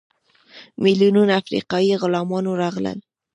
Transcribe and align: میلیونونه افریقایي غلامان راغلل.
میلیونونه 0.83 1.31
افریقایي 1.41 1.95
غلامان 2.01 2.45
راغلل. 2.61 2.99